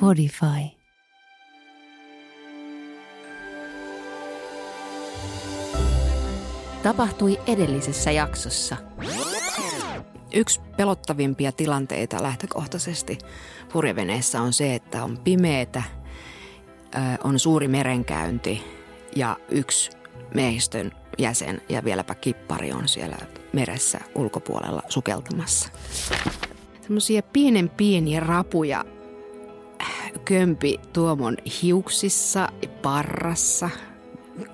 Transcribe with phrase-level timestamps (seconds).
[0.00, 0.76] Podify.
[6.82, 8.76] Tapahtui edellisessä jaksossa.
[10.34, 13.18] Yksi pelottavimpia tilanteita lähtökohtaisesti
[13.72, 15.82] purjeveneessä on se, että on pimeätä,
[17.24, 18.64] on suuri merenkäynti
[19.16, 19.90] ja yksi
[20.34, 23.16] miehistön jäsen ja vieläpä kippari on siellä
[23.52, 25.68] meressä ulkopuolella sukeltamassa.
[26.82, 28.84] Semmoisia pienen pieniä rapuja
[30.24, 32.48] kömpi Tuomon hiuksissa,
[32.82, 33.70] parrassa,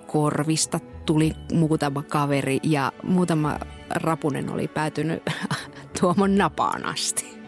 [0.06, 3.58] korvista tuli muutama kaveri ja muutama
[3.90, 5.22] rapunen oli päätynyt
[6.00, 7.38] Tuomon napaan asti.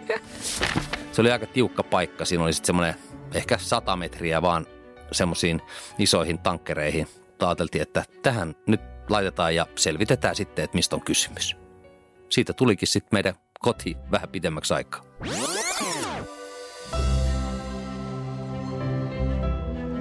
[1.13, 2.25] Se oli aika tiukka paikka.
[2.25, 2.95] Siinä oli sitten semmoinen
[3.35, 4.67] ehkä sata metriä vaan
[5.13, 5.63] semmoisiin
[5.99, 7.07] isoihin tankkereihin.
[7.39, 11.57] Taateltiin, että tähän nyt laitetaan ja selvitetään sitten, että mistä on kysymys.
[12.29, 15.03] Siitä tulikin sitten meidän koti vähän pidemmäksi aikaa.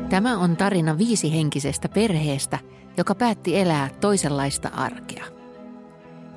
[0.09, 2.59] Tämä on tarina viisihenkisestä perheestä,
[2.97, 5.25] joka päätti elää toisenlaista arkea.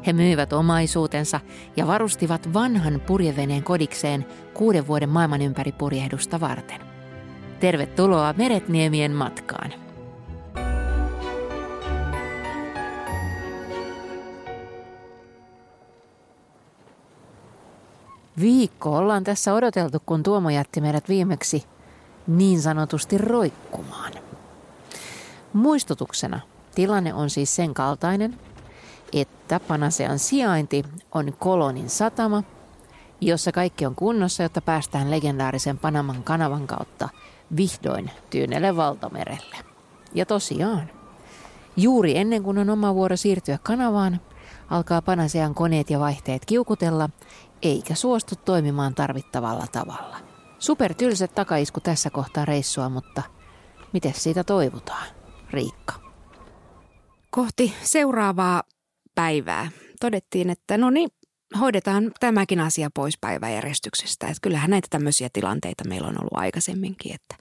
[0.07, 1.41] He myivät omaisuutensa
[1.77, 6.81] ja varustivat vanhan purjeveneen kodikseen kuuden vuoden maailman ympäri purjehdusta varten.
[7.61, 9.92] Tervetuloa Meretniemien matkaan!
[18.41, 21.65] Viikko ollaan tässä odoteltu, kun Tuomo jätti meidät viimeksi
[22.27, 24.13] niin sanotusti roikkumaan.
[25.53, 26.41] Muistutuksena
[26.75, 28.39] tilanne on siis sen kaltainen,
[29.13, 32.43] että Panasean sijainti on Kolonin satama,
[33.21, 37.09] jossa kaikki on kunnossa, jotta päästään legendaarisen Panaman kanavan kautta
[37.57, 39.57] vihdoin Tyynelle valtamerelle.
[40.15, 40.91] Ja tosiaan,
[41.77, 44.21] juuri ennen kuin on oma vuoro siirtyä kanavaan,
[44.71, 47.11] alkaa Panasean koneet ja vaihteet kiukutella,
[47.63, 50.21] eikä suostu toimimaan tarvittavalla tavalla.
[50.59, 53.23] Supertylset takaisku tässä kohtaa reissua, mutta
[53.93, 55.07] miten siitä toivotaan,
[55.51, 55.95] Riikka?
[57.31, 58.63] Kohti seuraavaa
[59.15, 61.11] päivää todettiin, että no niin,
[61.61, 64.27] hoidetaan tämäkin asia pois päiväjärjestyksestä.
[64.27, 67.37] Että kyllähän näitä tämmöisiä tilanteita meillä on ollut aikaisemminkin, että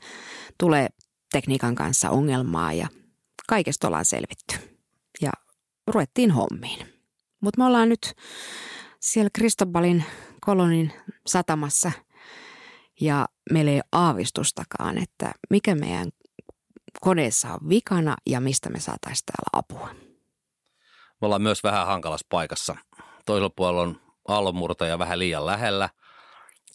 [0.57, 0.87] tulee
[1.31, 2.87] tekniikan kanssa ongelmaa ja
[3.47, 4.55] kaikesta ollaan selvitty.
[5.21, 5.31] Ja
[5.87, 6.87] ruvettiin hommiin.
[7.41, 8.13] Mutta me ollaan nyt
[9.01, 10.03] siellä Kristobalin
[10.41, 10.93] kolonin
[11.27, 11.91] satamassa–
[13.01, 16.11] ja meillä ei ole aavistustakaan, että mikä meidän
[17.01, 19.89] koneessa on vikana ja mistä me saataisiin täällä apua.
[21.21, 22.75] Me ollaan myös vähän hankalassa paikassa.
[23.25, 25.89] Toisella puolella on aallonmurtaja vähän liian lähellä.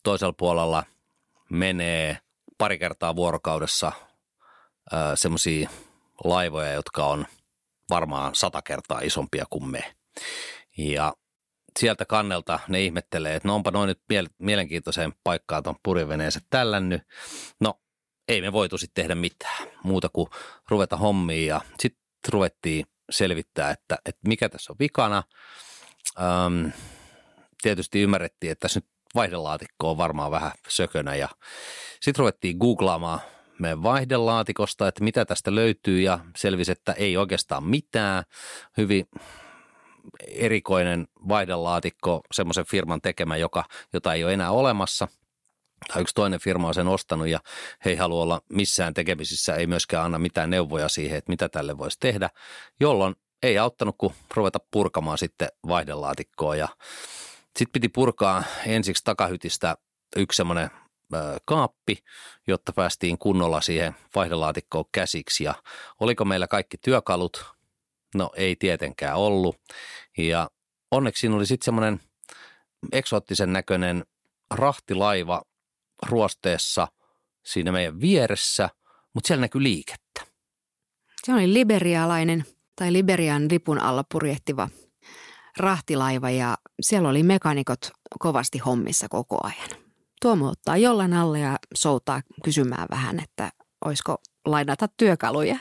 [0.03, 0.85] Toisella puolella
[1.51, 2.19] menee
[2.59, 3.93] pari kertaa vuorokaudessa
[5.15, 5.71] semmoisia
[6.25, 7.27] laivoja, jotka on
[7.91, 9.95] varmaan sata kertaa isompia kuin me.
[10.79, 11.15] Ja
[11.79, 14.01] sieltä kannelta ne ihmettelee, että no onpa noin nyt
[14.39, 17.03] mielenkiintoiseen paikkaan tuon purjeveneensä tällännyt.
[17.61, 17.81] No
[18.29, 20.29] ei me voitu sitten tehdä mitään muuta kuin
[20.69, 25.23] ruveta hommiin ja sitten ruvettiin selvittää, että, että mikä tässä on vikana.
[26.19, 26.73] Öm,
[27.63, 31.29] tietysti ymmärrettiin, että tässä nyt vaihdelaatikko on varmaan vähän sökönä ja
[32.01, 33.21] sitten ruvettiin googlaamaan
[33.59, 38.25] meidän vaihdelaatikosta, että mitä tästä löytyy ja selvisi, että ei oikeastaan mitään.
[38.77, 39.09] Hyvin
[40.28, 45.09] erikoinen vaihdelaatikko, semmoisen firman tekemä, joka, jota ei ole enää olemassa.
[45.93, 47.41] Tai yksi toinen firma on sen ostanut ja
[47.84, 51.78] he ei halua olla missään tekemisissä, ei myöskään anna mitään neuvoja siihen, että mitä tälle
[51.78, 52.31] voisi tehdä,
[52.81, 56.69] jolloin ei auttanut kuin ruveta purkamaan sitten vaihdelaatikkoa ja
[57.56, 59.77] sitten piti purkaa ensiksi takahytistä
[60.16, 60.71] yksi semmoinen
[61.45, 61.99] kaappi,
[62.47, 65.45] jotta päästiin kunnolla siihen vaihdelaatikkoon käsiksi.
[65.45, 65.55] Ja
[66.00, 67.56] oliko meillä kaikki työkalut,
[68.16, 69.56] No ei tietenkään ollut.
[70.19, 70.50] Ja
[70.91, 72.00] onneksi siinä oli sitten semmoinen
[72.93, 74.04] eksoottisen näköinen
[74.50, 75.43] rahtilaiva
[76.06, 76.88] ruosteessa
[77.44, 78.69] siinä meidän vieressä,
[79.15, 80.21] mutta siellä näkyy liikettä.
[81.25, 82.44] Se oli liberialainen
[82.77, 84.69] tai Liberian lipun alla purjehtiva
[85.57, 89.86] rahtilaiva ja siellä oli mekanikot kovasti hommissa koko ajan.
[90.22, 93.51] Tuomo ottaa jollain alle ja soutaa kysymään vähän, että
[93.84, 95.59] olisiko lainata työkaluja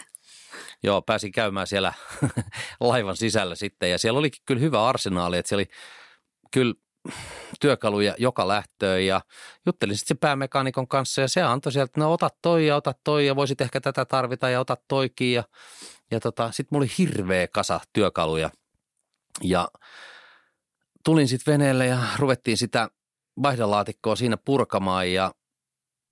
[0.85, 1.93] Joo, pääsin käymään siellä
[2.79, 3.91] laivan sisällä sitten.
[3.91, 5.69] Ja siellä olikin kyllä hyvä arsenaali, että siellä oli
[6.51, 6.73] kyllä
[7.59, 9.05] työkaluja joka lähtöön.
[9.05, 9.21] Ja
[9.65, 12.93] juttelin sitten se päämekaanikon kanssa ja se antoi sieltä, että no ota toi ja ota
[13.03, 15.33] toi ja voisit ehkä tätä tarvita ja ota toikin.
[15.33, 15.43] Ja,
[16.11, 18.49] ja tota, sitten mulla oli hirveä kasa työkaluja.
[19.43, 19.67] Ja
[21.05, 22.89] tulin sitten veneelle ja ruvettiin sitä
[23.43, 25.31] vaihdelaatikkoa siinä purkamaan ja,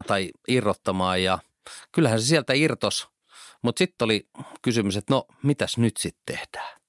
[0.08, 1.24] tai irrottamaan.
[1.24, 1.40] Ja
[1.92, 3.12] kyllähän se sieltä irtos
[3.63, 4.30] mutta sitten oli
[4.62, 6.81] kysymys, että no mitäs nyt sitten tehdään?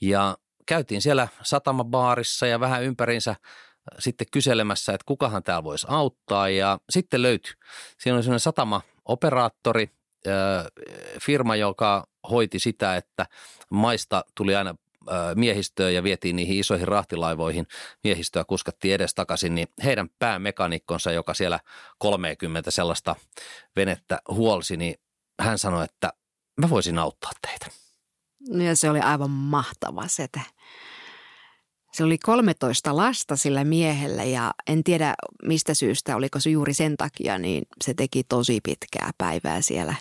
[0.00, 3.36] Ja käytiin siellä satamabaarissa ja vähän ympärinsä
[3.98, 7.52] sitten kyselemässä, että kukahan täällä voisi auttaa ja sitten löytyi.
[7.98, 9.90] Siinä oli sellainen satamaoperaattori,
[11.22, 13.26] firma, joka hoiti sitä, että
[13.70, 14.74] maista tuli aina
[15.34, 17.66] miehistöä ja vietiin niihin isoihin rahtilaivoihin,
[18.04, 21.60] miehistöä kuskattiin edes takaisin, niin heidän päämekanikkonsa, joka siellä
[21.98, 23.16] 30 sellaista
[23.76, 24.94] venettä huolsi, niin
[25.40, 26.12] hän sanoi, että
[26.60, 27.66] mä voisin auttaa teitä.
[28.64, 30.40] Ja se oli aivan mahtava setä.
[31.92, 36.96] Se oli 13 lasta sillä miehellä ja en tiedä mistä syystä, oliko se juuri sen
[36.96, 39.94] takia, niin se teki tosi pitkää päivää siellä,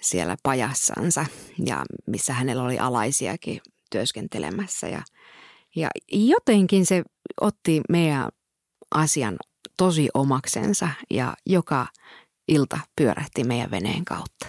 [0.00, 1.26] siellä pajassansa
[1.66, 3.60] ja missä hänellä oli alaisiakin
[3.90, 4.88] työskentelemässä.
[4.88, 5.02] Ja,
[5.76, 7.02] ja jotenkin se
[7.40, 8.28] otti meidän
[8.94, 9.36] asian
[9.76, 11.86] tosi omaksensa ja joka
[12.48, 14.46] ilta pyörähti meidän veneen kautta.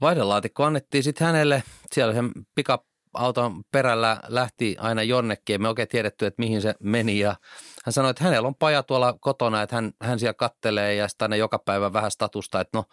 [0.00, 1.62] Vaihdelaatikko annettiin sitten hänelle.
[1.92, 2.84] Siellä hän pika
[3.14, 5.62] auton perällä lähti aina jonnekin.
[5.62, 7.36] Me oikein tiedetty, että mihin se meni ja
[7.84, 11.38] hän sanoi, että hänellä on paja tuolla kotona, että hän, hän siellä kattelee ja sitten
[11.38, 12.84] joka päivä vähän statusta, että no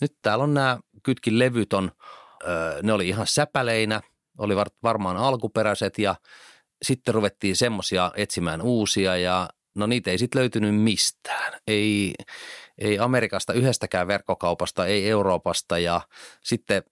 [0.00, 1.92] nyt täällä on nämä kytkin levyt on,
[2.48, 4.00] öö, ne oli ihan säpäleinä,
[4.38, 6.14] oli varmaan alkuperäiset ja
[6.82, 11.52] sitten ruvettiin semmoisia etsimään uusia ja no niitä ei sitten löytynyt mistään.
[11.66, 12.14] Ei,
[12.78, 16.00] ei Amerikasta yhdestäkään verkkokaupasta, ei Euroopasta ja
[16.44, 16.82] sitten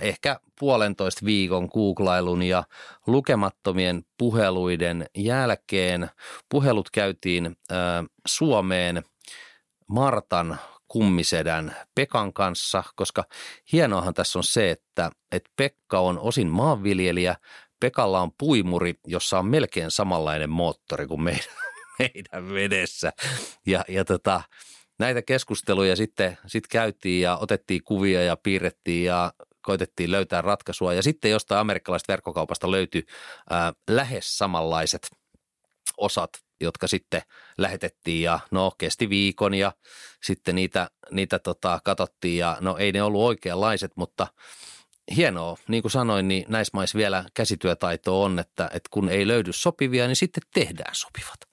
[0.00, 2.64] ehkä puolentoista viikon googlailun ja
[3.06, 6.10] lukemattomien puheluiden jälkeen
[6.48, 7.78] puhelut käytiin äh,
[8.26, 9.02] Suomeen
[9.86, 13.24] Martan kummisedän Pekan kanssa, koska
[13.72, 17.36] hienoahan tässä on se, että, että Pekka on osin maanviljelijä,
[17.80, 21.44] Pekalla on puimuri, jossa on melkein samanlainen moottori kuin meidän,
[21.98, 23.12] meidän vedessä.
[23.66, 24.42] Ja, ja tota,
[25.00, 29.32] näitä keskusteluja sitten sit käytiin ja otettiin kuvia ja piirrettiin ja
[29.62, 30.94] koitettiin löytää ratkaisua.
[30.94, 33.06] Ja sitten jostain amerikkalaisesta verkkokaupasta löytyi
[33.50, 35.10] ää, lähes samanlaiset
[35.96, 36.30] osat,
[36.60, 37.22] jotka sitten
[37.58, 39.72] lähetettiin ja no kesti viikon ja
[40.22, 44.26] sitten niitä, niitä tota, katsottiin ja no ei ne ollut oikeanlaiset, mutta
[45.16, 49.52] hienoa, niin kuin sanoin, niin näissä maissa vielä käsityötaito on, että, että kun ei löydy
[49.52, 51.49] sopivia, niin sitten tehdään sopivat.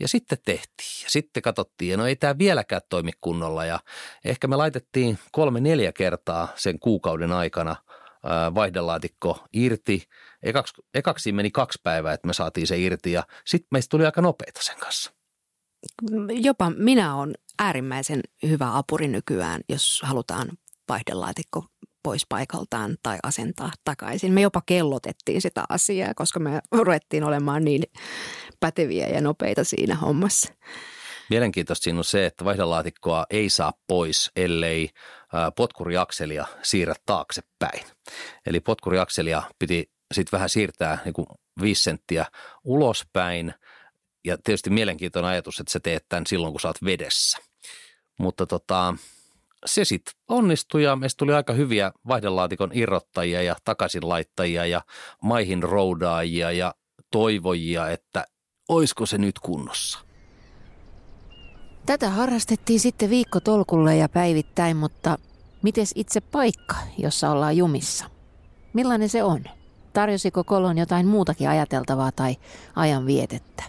[0.00, 3.80] Ja sitten tehtiin ja sitten katsottiin, ja no ei tämä vieläkään toimi kunnolla ja
[4.24, 7.76] ehkä me laitettiin kolme neljä kertaa sen kuukauden aikana
[8.54, 10.08] vaihdelaatikko irti.
[10.42, 14.22] Ekaksi, ekaksi meni kaksi päivää, että me saatiin se irti ja sitten meistä tuli aika
[14.22, 15.12] nopeita sen kanssa.
[16.28, 20.48] Jopa minä olen äärimmäisen hyvä apuri nykyään, jos halutaan
[20.88, 21.64] vaihdelaatikko
[22.08, 24.32] pois paikaltaan tai asentaa takaisin.
[24.32, 27.82] Me jopa kellotettiin sitä asiaa, koska me ruvettiin olemaan niin
[28.60, 30.52] päteviä ja nopeita siinä hommassa.
[31.30, 34.90] Mielenkiintoista siinä on se, että vaihdelaatikkoa ei saa pois, ellei
[35.56, 37.80] potkuriakselia siirrä taaksepäin.
[38.46, 41.26] Eli potkuriakselia piti sitten vähän siirtää niin kuin
[41.62, 42.26] viisi senttiä
[42.64, 43.54] ulospäin.
[44.24, 47.38] Ja tietysti mielenkiintoinen ajatus, että sä teet tämän silloin, kun sä oot vedessä.
[48.18, 48.94] Mutta tota,
[49.66, 54.80] se sitten onnistui ja meistä tuli aika hyviä vaihdelaatikon irrottajia ja takaisinlaittajia ja
[55.22, 56.74] maihin roudaajia ja
[57.10, 58.24] toivojia, että
[58.68, 59.98] oisko se nyt kunnossa.
[61.86, 65.18] Tätä harrastettiin sitten viikko tolkulle ja päivittäin, mutta
[65.62, 68.10] mites itse paikka, jossa ollaan jumissa?
[68.72, 69.44] Millainen se on?
[69.92, 72.36] Tarjosiko kolon jotain muutakin ajateltavaa tai
[72.76, 73.64] ajan vietettä?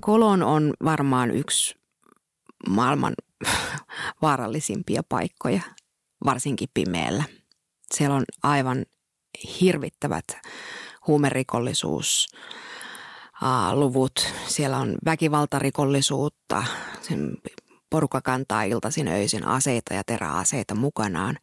[0.00, 1.74] Kolon on varmaan yksi
[2.68, 3.14] maailman
[4.22, 5.60] vaarallisimpia paikkoja,
[6.24, 7.24] varsinkin pimeällä.
[7.94, 8.86] Siellä on aivan
[9.60, 10.24] hirvittävät
[11.06, 12.28] huumerikollisuus,
[13.72, 14.32] luvut.
[14.46, 16.64] Siellä on väkivaltarikollisuutta,
[17.00, 17.36] sen
[17.90, 21.38] porukka kantaa iltaisin öisin aseita ja teräaseita mukanaan.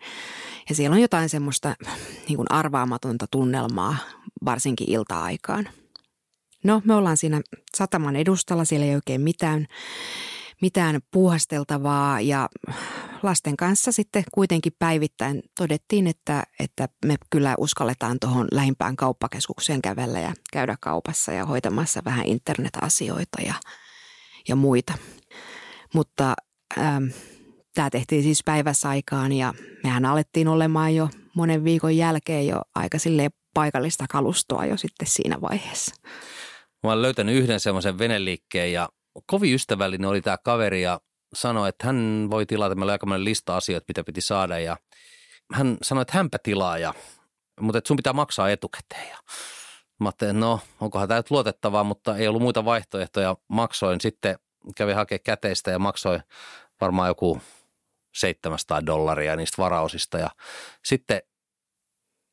[0.69, 1.75] Ja siellä on jotain semmoista
[2.27, 3.97] niin kuin arvaamatonta tunnelmaa,
[4.45, 5.69] varsinkin ilta-aikaan.
[6.63, 7.41] No, me ollaan siinä
[7.75, 9.67] sataman edustalla, siellä ei oikein mitään
[10.61, 12.49] mitään puuhasteltavaa ja
[13.23, 20.19] lasten kanssa sitten kuitenkin päivittäin todettiin, että, että me kyllä uskalletaan tuohon lähimpään kauppakeskukseen kävellä
[20.19, 23.53] ja käydä kaupassa ja hoitamassa vähän internetasioita ja,
[24.47, 24.93] ja muita.
[25.93, 26.33] Mutta
[26.77, 27.05] ähm,
[27.73, 32.97] tämä tehtiin siis päivässä aikaan ja mehän alettiin olemaan jo monen viikon jälkeen jo aika
[33.53, 35.95] paikallista kalustoa jo sitten siinä vaiheessa.
[36.83, 38.89] Mä olen löytänyt yhden semmoisen veneliikkeen ja
[39.25, 40.99] kovin ystävällinen oli tämä kaveri ja
[41.33, 42.75] sanoi, että hän voi tilata.
[42.75, 44.77] Meillä oli lista asioita, mitä piti saada ja
[45.53, 46.93] hän sanoi, että hänpä tilaa, ja,
[47.59, 49.09] mutta että sun pitää maksaa etukäteen.
[49.09, 49.17] Ja
[49.99, 53.35] mä ajattelin, no onkohan tämä nyt luotettavaa, mutta ei ollut muita vaihtoehtoja.
[53.47, 54.39] Maksoin sitten,
[54.75, 56.21] kävin hakemaan käteistä ja maksoin
[56.81, 57.41] varmaan joku
[58.15, 60.29] 700 dollaria niistä varaosista ja
[60.85, 61.21] sitten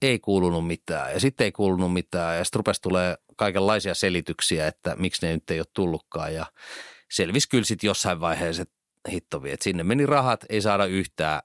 [0.09, 4.97] ei kuulunut mitään ja sitten ei kuulunut mitään ja sitten rupesi tulee kaikenlaisia selityksiä, että
[4.97, 6.47] miksi ne nyt ei ole tullutkaan ja
[7.13, 8.75] selvisi kyllä sitten jossain vaiheessa, että
[9.11, 11.43] hittovi, että sinne meni rahat, ei saada yhtään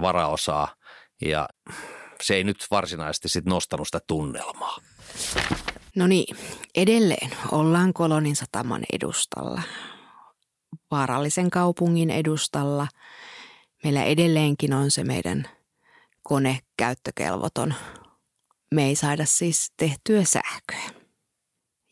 [0.00, 0.74] varaosaa
[1.22, 1.48] ja
[2.22, 4.78] se ei nyt varsinaisesti sitten nostanut sitä tunnelmaa.
[5.96, 6.36] No niin,
[6.74, 9.62] edelleen ollaan Kolonin sataman edustalla,
[10.90, 12.88] vaarallisen kaupungin edustalla.
[13.84, 15.48] Meillä edelleenkin on se meidän
[16.24, 17.74] kone käyttökelvoton.
[18.74, 21.00] Me ei saada siis tehtyä sähköä.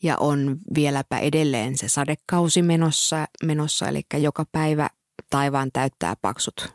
[0.03, 4.89] Ja on vieläpä edelleen se sadekausi menossa, menossa eli joka päivä
[5.29, 6.73] taivaan täyttää paksut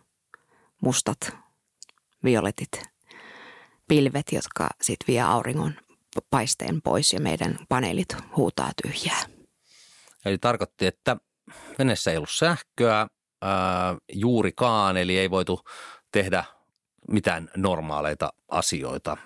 [0.82, 1.36] mustat
[2.24, 2.82] violetit
[3.88, 5.74] pilvet, jotka sitten vie auringon
[6.30, 9.22] paisteen pois ja meidän paneelit huutaa tyhjää.
[10.24, 11.16] Eli tarkoitti, että
[11.78, 13.06] veneessä ei ollut sähköä
[13.42, 15.60] ää, juurikaan, eli ei voitu
[16.12, 16.44] tehdä
[17.08, 19.16] mitään normaaleita asioita.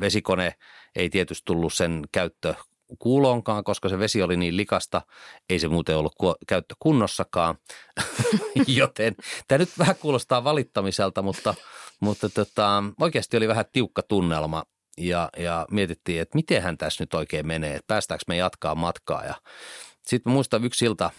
[0.00, 0.54] Vesikone
[0.96, 2.54] ei tietysti tullut sen käyttö
[2.98, 5.02] kuulonkaan, koska se vesi oli niin likasta,
[5.50, 6.14] ei se muuten ollut
[6.46, 7.58] käyttö kunnossakaan.
[8.66, 9.14] Joten
[9.48, 11.54] tämä nyt vähän kuulostaa valittamiselta, mutta,
[12.00, 14.64] mutta tota, oikeasti oli vähän tiukka tunnelma
[14.98, 19.24] ja, ja mietittiin, että miten tässä nyt oikein menee, että päästäänkö me jatkaa matkaa.
[19.24, 19.34] Ja
[20.06, 21.10] sitten muistan yksi ilta,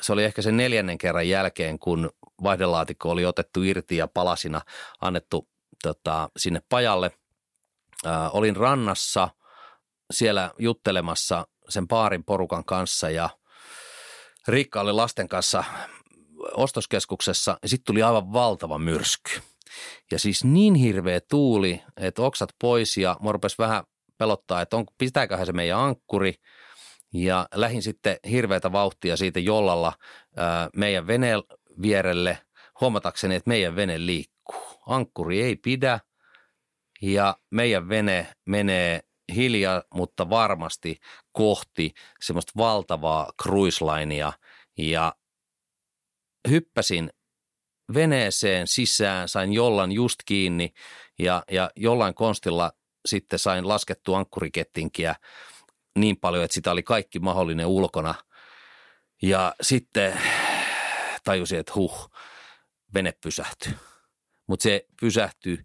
[0.00, 2.10] se oli ehkä sen neljännen kerran jälkeen, kun
[2.42, 4.60] vaihdelaatikko oli otettu irti ja palasina
[5.00, 5.48] annettu
[5.82, 7.10] tota, sinne pajalle.
[8.32, 9.28] olin rannassa
[10.10, 13.30] siellä juttelemassa sen paarin porukan kanssa ja
[14.48, 15.64] Riikka oli lasten kanssa
[16.54, 19.30] ostoskeskuksessa ja sitten tuli aivan valtava myrsky–
[20.10, 23.84] ja siis niin hirveä tuuli, että oksat pois ja mua vähän
[24.18, 26.34] pelottaa, että on, pitääköhän se meidän ankkuri.
[27.14, 29.92] Ja lähin sitten hirveätä vauhtia siitä jollalla
[30.36, 31.42] ää, meidän veneen
[31.82, 32.38] vierelle
[32.80, 34.36] huomatakseni, että meidän vene liikkuu.
[34.86, 36.00] Ankkuri ei pidä
[37.02, 39.00] ja meidän vene menee
[39.34, 40.96] hiljaa, mutta varmasti
[41.32, 44.32] kohti semmoista valtavaa cruise linea
[44.78, 45.14] ja
[46.50, 47.10] hyppäsin
[47.94, 50.72] veneeseen sisään, sain jollan just kiinni
[51.18, 52.72] ja, ja jollain konstilla
[53.06, 55.14] sitten sain laskettu ankkurikettinkiä
[55.96, 58.14] niin paljon, että sitä oli kaikki mahdollinen ulkona.
[59.22, 60.20] Ja sitten
[61.24, 62.10] tajusin, että huh,
[62.94, 63.72] vene pysähtyi.
[64.46, 65.58] Mutta se pysähtyi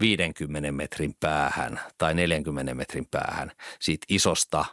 [0.00, 4.64] 50 metrin päähän tai 40 metrin päähän siitä isosta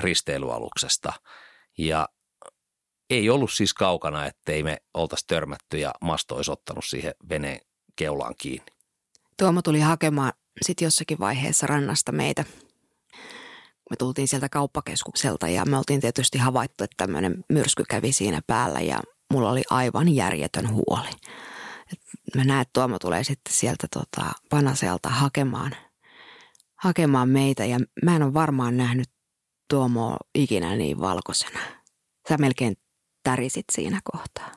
[0.00, 1.12] risteilyaluksesta.
[1.78, 2.08] Ja
[3.10, 7.60] ei ollut siis kaukana, ettei me oltaisi törmätty ja masto olisi ottanut siihen veneen
[7.96, 8.72] keulaan kiinni.
[9.38, 12.44] Tuomo tuli hakemaan sitten jossakin vaiheessa rannasta meitä.
[13.92, 18.80] Me tultiin sieltä kauppakeskukselta ja me oltiin tietysti havaittu, että tämmöinen myrsky kävi siinä päällä
[18.80, 19.00] ja
[19.32, 21.08] mulla oli aivan järjetön huoli.
[21.92, 21.98] Et
[22.36, 25.76] mä näen, että Tuomo tulee sitten sieltä tota Panaselta hakemaan,
[26.76, 29.08] hakemaan meitä ja mä en ole varmaan nähnyt
[29.70, 31.60] Tuomoa ikinä niin valkoisena.
[32.28, 32.76] Sä melkein
[33.22, 34.52] tärisit siinä kohtaa.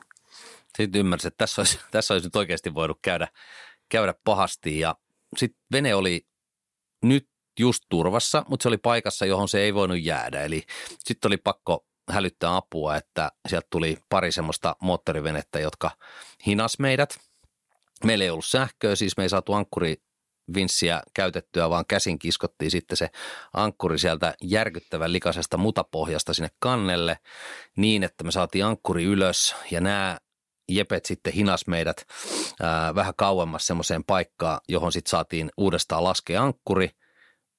[0.76, 3.28] Sitten ymmärsin, että tässä olisi, tässä olisi nyt oikeasti voinut käydä,
[3.88, 4.94] käydä pahasti ja
[5.36, 6.26] sitten vene oli
[7.02, 10.42] nyt just turvassa, mutta se oli paikassa, johon se ei voinut jäädä.
[10.42, 10.62] Eli
[10.98, 15.90] sitten oli pakko hälyttää apua, että sieltä tuli pari semmoista moottorivenettä, jotka
[16.46, 17.18] hinas meidät.
[18.04, 19.96] Meillä ei ollut sähköä, siis me ei saatu ankkuri
[20.54, 23.10] vinssiä käytettyä, vaan käsin kiskottiin sitten se
[23.52, 27.18] ankkuri sieltä järkyttävän likaisesta mutapohjasta sinne kannelle
[27.76, 30.18] niin, että me saatiin ankkuri ylös ja nämä
[30.68, 32.06] jepet sitten hinas meidät
[32.60, 36.90] ää, vähän kauemmas semmoiseen paikkaan, johon sitten saatiin uudestaan laskea ankkuri,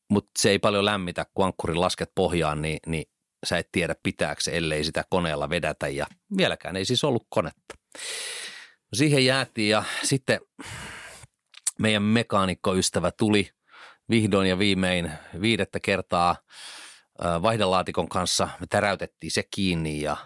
[0.10, 3.06] mutta se ei paljon lämmitä, kun ankkurin lasket pohjaan, niin, niin
[3.46, 7.76] sä et tiedä pitääkö ellei sitä koneella vedätä ja vieläkään ei siis ollut konetta.
[8.94, 10.40] Siihen jäätiin ja sitten
[11.80, 13.50] meidän mekaanikkoystävä tuli
[14.10, 15.12] vihdoin ja viimein
[15.42, 16.36] viidettä kertaa
[17.42, 18.50] vaihdelaatikon kanssa.
[18.60, 20.18] Me täräytettiin se kiinni ja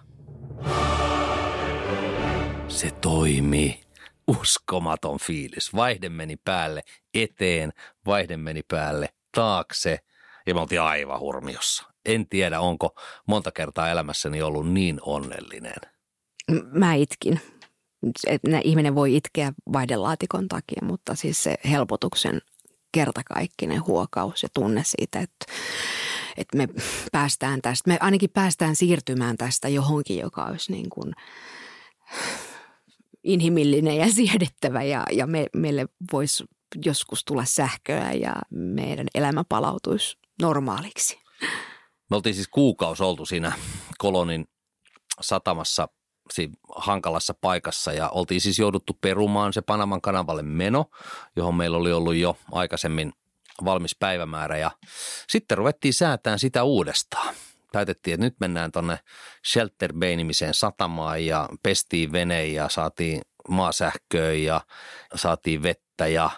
[2.68, 3.82] se toimi.
[4.28, 5.76] Uskomaton fiilis.
[5.76, 6.82] Vaihde meni päälle
[7.14, 7.74] eteen,
[8.06, 10.00] vaihde meni päälle taakse
[10.48, 11.84] ja me oltiin aivan hurmiossa.
[12.06, 12.96] En tiedä, onko
[13.28, 15.76] monta kertaa elämässäni ollut niin onnellinen.
[16.72, 17.42] Mä itkin
[18.64, 22.42] ihminen voi itkeä vaihdelaatikon takia, mutta siis se helpotuksen
[22.92, 25.46] kertakaikkinen huokaus ja tunne siitä, että,
[26.38, 26.68] että me
[27.12, 31.14] päästään tästä, me ainakin päästään siirtymään tästä johonkin, joka olisi niin kuin
[33.24, 36.44] inhimillinen ja siedettävä ja, ja me, meille voisi
[36.86, 41.20] joskus tulla sähköä ja meidän elämä palautuisi normaaliksi.
[42.10, 43.52] Me oltiin siis kuukausi oltu siinä
[43.98, 44.48] kolonin
[45.22, 45.88] satamassa–
[46.76, 50.86] hankalassa paikassa ja oltiin siis jouduttu perumaan se Panaman kanavalle meno,
[51.36, 53.14] johon meillä oli ollut jo aikaisemmin
[53.66, 54.72] valmis päivämäärä ja
[55.30, 57.36] sitten ruvettiin säätään sitä uudestaan.
[57.72, 59.00] Päätettiin, että nyt mennään tuonne
[59.52, 64.62] Shelter Bay-nimiseen satamaan ja pestiin vene ja saatiin maasähköä ja
[65.16, 66.30] saatiin vettä ja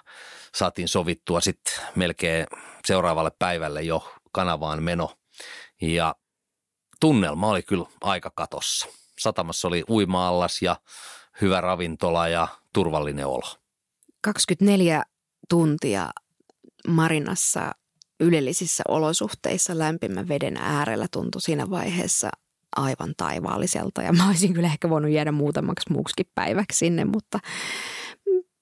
[0.56, 2.48] saatiin sovittua sitten melkein
[2.86, 5.18] seuraavalle päivälle jo kanavaan meno.
[5.82, 6.16] Ja
[7.00, 8.88] tunnelma oli kyllä aika katossa.
[9.20, 10.76] Satamassa oli uima-allas ja
[11.42, 13.58] hyvä ravintola ja turvallinen olo.
[14.22, 15.04] 24
[15.50, 16.10] tuntia
[16.88, 17.72] marinassa
[18.20, 22.30] ylellisissä olosuhteissa lämpimän veden äärellä tuntui siinä vaiheessa
[22.76, 27.40] aivan taivaalliselta ja mä olisin kyllä ehkä voinut jäädä muutamaksi muuksikin päiväksi sinne, mutta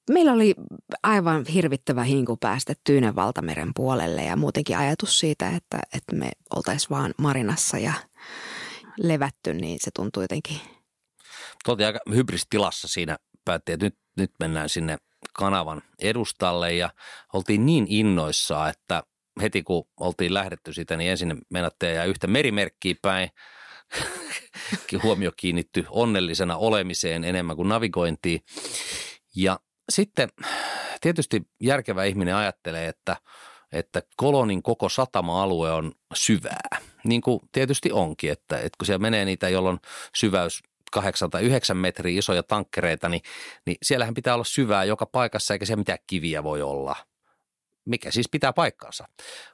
[0.09, 0.55] meillä oli
[1.03, 6.89] aivan hirvittävä hinku päästä Tyynen valtameren puolelle ja muutenkin ajatus siitä, että, että me oltaisiin
[6.89, 7.93] vaan marinassa ja
[8.97, 10.59] levätty, niin se tuntui jotenkin.
[11.65, 14.97] Tuoltiin aika hybristilassa siinä päätti, että nyt, nyt mennään sinne
[15.33, 16.89] kanavan edustalle ja
[17.33, 19.03] oltiin niin innoissa, että
[19.41, 23.29] heti kun oltiin lähdetty siitä, niin ensin menattiin ja yhtä merimerkkiä päin–
[25.03, 28.41] huomio kiinnitty onnellisena olemiseen enemmän kuin navigointiin.
[29.35, 30.29] Ja sitten
[31.01, 33.17] tietysti järkevä ihminen ajattelee, että,
[33.71, 36.79] että kolonin koko satama-alue on syvää.
[37.03, 39.79] Niin kuin tietysti onkin, että, että kun siellä menee niitä, jolloin
[40.15, 43.21] syväys 8 tai 9 metriä isoja tankkereita, niin,
[43.65, 46.95] niin siellähän pitää olla syvää joka paikassa, eikä siellä mitään kiviä voi olla–
[47.85, 49.07] mikä siis pitää paikkansa.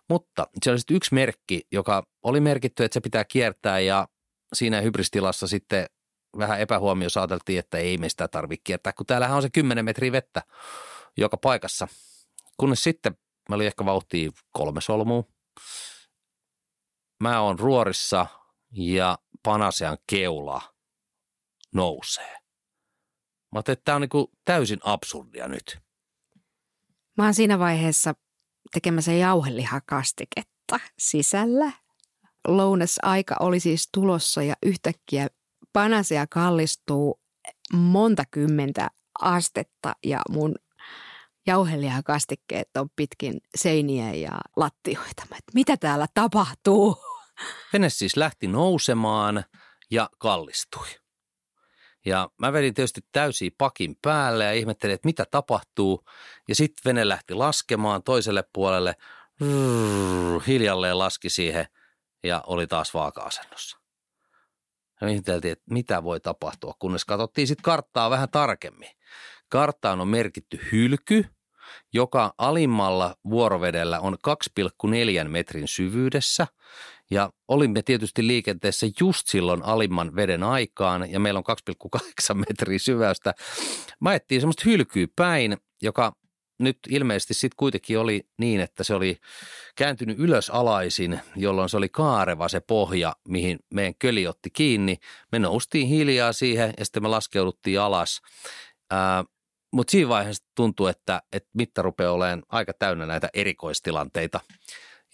[0.10, 4.08] Mutta se oli sitten yksi merkki, joka oli merkitty, että se pitää kiertää ja
[4.54, 5.86] siinä hybristilassa sitten
[6.38, 10.12] vähän epähuomio saateltiin, että ei me sitä tarvitse kiertää, kun täällähän on se 10 metriä
[10.12, 10.44] vettä
[11.18, 11.88] joka paikassa.
[12.58, 13.18] Kunnes sitten
[13.50, 15.24] mä olin ehkä vauhtia kolme solmua.
[17.24, 18.26] Mä oon ruorissa
[18.72, 20.62] ja Panasean keula
[21.74, 22.38] nousee.
[23.52, 25.80] Mä ajattelin, että tämä on niin täysin absurdia nyt.
[27.18, 28.14] Mä oon siinä vaiheessa
[28.72, 31.72] tekemässä jauhelihakastiketta sisällä
[32.48, 35.28] lounasaika oli siis tulossa ja yhtäkkiä
[35.74, 37.22] panasea kallistuu
[37.74, 38.90] monta kymmentä
[39.22, 40.56] astetta ja mun
[41.48, 45.24] jauhelihakastikkeet on pitkin seiniä ja lattioita.
[45.54, 46.98] Mitä täällä tapahtuu?
[47.74, 49.44] Vene siis lähti nousemaan
[49.92, 50.88] ja kallistui.
[52.06, 56.04] Ja mä vedin tietysti täysin pakin päälle ja ihmettelin, että mitä tapahtuu.
[56.48, 58.96] Ja sitten vene lähti laskemaan toiselle puolelle.
[59.42, 61.68] Rrr, hiljalleen laski siihen
[62.24, 63.78] ja oli taas vaaka-asennossa.
[65.02, 68.90] Ja ihmeteltiin, että mitä voi tapahtua, kunnes katsottiin sitten karttaa vähän tarkemmin.
[69.50, 71.26] Karttaan on merkitty hylky,
[71.94, 74.18] joka alimmalla vuorovedellä on
[75.24, 76.48] 2,4 metrin syvyydessä.
[77.12, 81.58] Ja olimme tietysti liikenteessä just silloin alimman veden aikaan ja meillä on
[81.96, 83.34] 2,8 metriä syväystä.
[84.00, 86.14] Mä ettiin semmoista hylkyä päin, joka
[86.60, 89.18] nyt ilmeisesti sitten kuitenkin oli niin, että se oli
[89.76, 94.98] kääntynyt ylös alaisin, jolloin se oli kaareva se pohja, mihin meidän köli otti kiinni.
[95.32, 98.22] Me noustiin hiljaa siihen ja sitten me laskeuduttiin alas.
[99.74, 104.40] Mutta siinä vaiheessa tuntui, että, että mitta rupeaa olemaan aika täynnä näitä erikoistilanteita.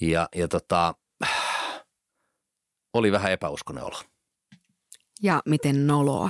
[0.01, 0.95] Ja, ja tota,
[2.93, 4.01] oli vähän epäuskonen olo.
[5.23, 6.29] Ja miten noloa?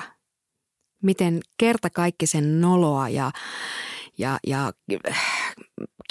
[1.04, 3.32] Miten kerta kaikki sen noloa ja
[4.18, 4.74] ja, ja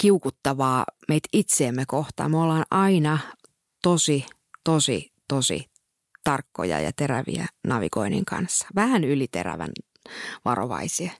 [0.01, 2.31] kiukuttavaa meitä itseemme kohtaan.
[2.31, 3.17] Me ollaan aina
[3.83, 4.25] tosi,
[4.63, 5.69] tosi, tosi
[6.23, 8.67] tarkkoja ja teräviä navigoinnin kanssa.
[8.75, 9.71] Vähän yliterävän
[10.45, 11.11] varovaisia.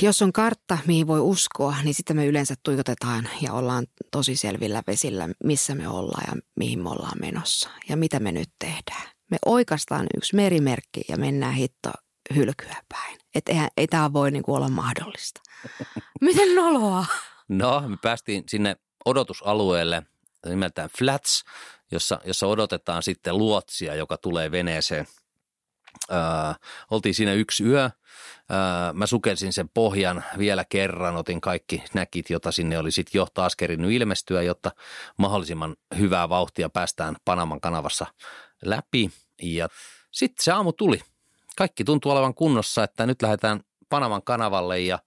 [0.00, 4.82] Jos on kartta, mihin voi uskoa, niin sitten me yleensä tuikotetaan ja ollaan tosi selvillä
[4.86, 9.10] vesillä, missä me ollaan ja mihin me ollaan menossa ja mitä me nyt tehdään.
[9.30, 11.90] Me oikastaan yksi merimerkki ja mennään hitto
[12.34, 13.18] hylkyä päin.
[13.34, 15.40] Että eihän, ei tämä voi niinku olla mahdollista.
[16.20, 17.06] Miten noloa?
[17.48, 20.02] No, me päästiin sinne odotusalueelle
[20.46, 21.44] nimeltään Flats,
[21.92, 25.06] jossa, jossa odotetaan sitten luotsia, joka tulee veneeseen.
[26.12, 26.18] Öö,
[26.90, 27.84] oltiin siinä yksi yö.
[27.84, 33.26] Öö, mä sukelsin sen pohjan vielä kerran, otin kaikki näkit, jota sinne oli sitten jo
[33.34, 34.70] taas kerinyt ilmestyä, jotta
[35.18, 38.06] mahdollisimman hyvää vauhtia päästään Panaman kanavassa
[38.64, 39.10] läpi.
[39.42, 39.68] Ja
[40.10, 41.00] sitten se aamu tuli–
[41.56, 44.98] kaikki tuntuu olevan kunnossa, että nyt lähdetään Panaman kanavalle ja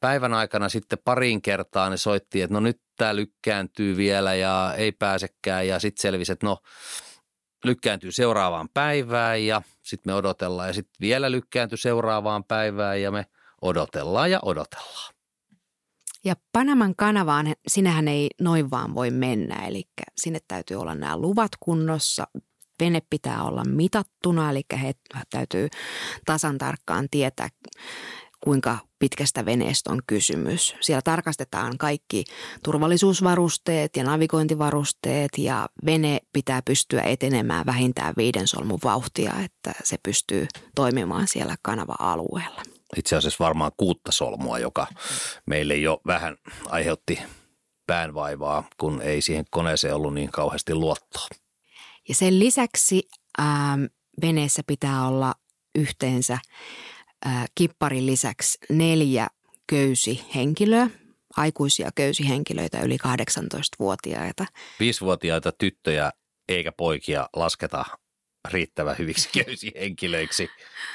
[0.00, 4.92] päivän aikana sitten pariin kertaan ne soitti, että no nyt tämä lykkääntyy vielä ja ei
[4.92, 6.58] pääsekään ja sitten selvisi, että no
[7.64, 13.26] lykkääntyy seuraavaan päivään ja sitten me odotellaan ja sitten vielä lykkääntyy seuraavaan päivään ja me
[13.60, 15.14] odotellaan ja odotellaan.
[16.24, 19.82] Ja Panaman kanavaan sinähän ei noin vaan voi mennä, eli
[20.16, 22.26] sinne täytyy olla nämä luvat kunnossa,
[22.80, 24.92] vene pitää olla mitattuna, eli he
[25.30, 25.68] täytyy
[26.26, 27.48] tasan tarkkaan tietää,
[28.44, 30.74] kuinka pitkästä veneestä on kysymys.
[30.80, 32.24] Siellä tarkastetaan kaikki
[32.64, 40.46] turvallisuusvarusteet ja navigointivarusteet ja vene pitää pystyä etenemään vähintään viiden solmun vauhtia, että se pystyy
[40.74, 42.62] toimimaan siellä kanava-alueella.
[42.96, 44.86] Itse asiassa varmaan kuutta solmua, joka
[45.46, 47.18] meille jo vähän aiheutti
[47.86, 51.26] päänvaivaa, kun ei siihen koneeseen ollut niin kauheasti luottoa.
[52.08, 53.08] Ja sen lisäksi
[53.40, 53.84] ähm,
[54.22, 55.34] veneessä pitää olla
[55.74, 56.38] yhteensä
[57.54, 59.26] kipparin lisäksi neljä
[59.66, 60.90] köysihenkilöä,
[61.36, 64.46] aikuisia köysihenkilöitä yli 18-vuotiaita.
[64.80, 66.12] Viisivuotiaita tyttöjä
[66.48, 67.84] eikä poikia lasketa
[68.50, 70.48] riittävän hyviksi köysihenkilöiksi,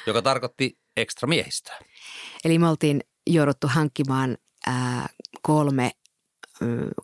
[0.08, 1.80] joka tarkoitti ekstra miehistöä.
[2.46, 5.10] Eli me oltiin jouduttu hankkimaan ää,
[5.42, 5.92] kolme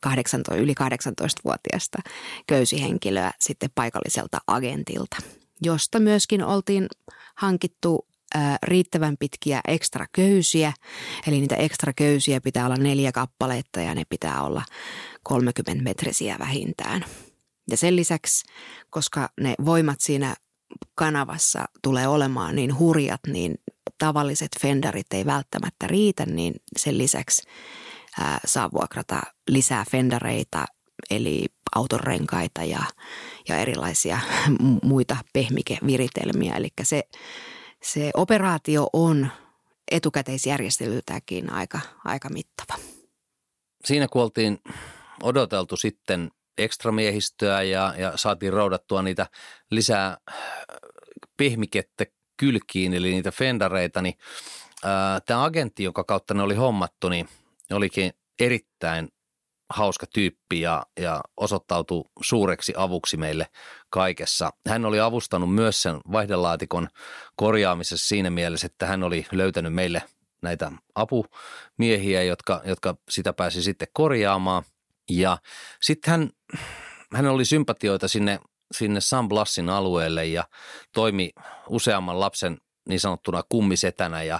[0.02, 1.98] 18, yli 18-vuotiaasta
[2.48, 5.18] köysihenkilöä sitten paikalliselta agentilta,
[5.62, 6.88] josta myöskin oltiin
[7.36, 8.08] hankittu
[8.64, 10.74] riittävän pitkiä ekstra köysiä.
[11.28, 14.64] Eli niitä ekstra köysiä pitää olla neljä kappaletta ja ne pitää olla
[15.24, 17.06] 30 metrisiä vähintään.
[17.72, 18.44] Ja sen lisäksi,
[18.90, 20.36] koska ne voimat siinä
[20.96, 23.56] kanavassa tulee olemaan niin hurjat, niin
[23.98, 27.42] tavalliset fendarit ei välttämättä riitä, niin sen lisäksi
[28.20, 30.66] ää, saa vuokrata lisää fendareita,
[31.10, 32.84] eli autonrenkaita ja,
[33.48, 34.20] ja erilaisia
[34.84, 36.56] muita pehmikeviritelmiä.
[36.56, 37.04] Eli se,
[37.84, 39.28] se operaatio on
[39.92, 42.80] etukäteisjärjestelyltäkin aika, aika mittava.
[43.86, 44.60] Siinä kun oltiin
[45.24, 49.28] odoteltu sitten ekstramiehistöä ja, ja saatiin roudattua niitä
[49.72, 50.18] lisää
[51.38, 52.06] pehmikettä
[52.38, 54.18] kylkiin, eli niitä fendareita, niin
[55.26, 57.30] tämä agentti, jonka kautta ne oli hommattu, niin
[57.72, 59.10] olikin erittäin
[59.70, 63.48] hauska tyyppi ja, ja osoittautui suureksi avuksi meille
[63.90, 64.54] kaikessa.
[64.68, 66.88] Hän oli avustanut myös sen vaihdelaatikon
[67.36, 70.04] korjaamisessa siinä mielessä, että hän oli löytänyt meille
[70.42, 74.64] näitä apumiehiä, jotka, jotka sitä pääsi sitten korjaamaan.
[75.10, 75.38] Ja
[75.82, 76.30] sitten hän,
[77.14, 78.40] hän oli sympatioita sinne,
[78.72, 80.44] sinne San Blassin alueelle ja
[80.94, 81.32] toimi
[81.70, 82.58] useamman lapsen
[82.90, 84.40] niin sanottuna kummisetänä ja,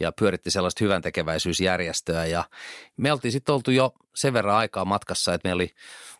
[0.00, 1.02] ja pyöritti sellaista hyvän.
[2.30, 2.44] Ja
[2.96, 5.74] me oltiin sitten oltu jo sen verran aikaa matkassa, että me oli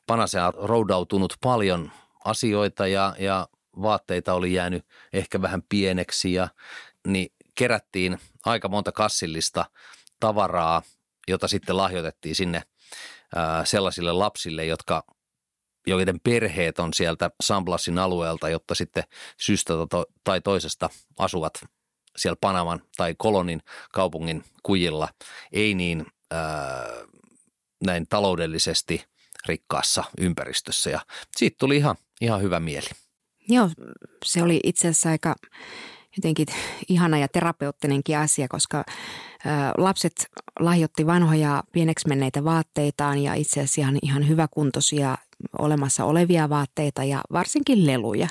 [0.07, 1.93] Panasea roudautunut paljon
[2.25, 3.49] asioita ja, ja
[3.83, 6.49] vaatteita oli jäänyt ehkä vähän pieneksi ja
[7.07, 9.65] niin kerättiin aika monta kassillista
[10.21, 10.83] tavaraa,
[11.29, 12.63] jota sitten lahjoitettiin sinne
[13.65, 15.05] sellaisille lapsille, jotka
[15.87, 19.05] joiden perheet on sieltä Samblassin alueelta, jotta sitten
[19.37, 19.75] syystä
[20.25, 20.89] tai toisesta
[21.19, 21.65] asuvat
[22.17, 23.63] siellä Panaman tai Kolonin
[23.93, 25.09] kaupungin kujilla,
[25.53, 26.89] ei niin ää,
[27.85, 29.05] näin taloudellisesti
[29.47, 31.01] rikkaassa ympäristössä ja
[31.37, 32.89] siitä tuli ihan, ihan hyvä mieli.
[33.49, 33.71] Joo,
[34.25, 35.35] se oli itse asiassa aika
[36.17, 36.47] jotenkin
[36.89, 38.85] ihana ja terapeuttinenkin asia, koska
[39.79, 40.27] lapset
[40.61, 45.19] lahjoitti vanhoja pieneksi menneitä vaatteitaan ja itse asiassa ihan, ihan hyväkuntoisia
[45.59, 48.29] olemassa olevia vaatteita ja varsinkin leluja.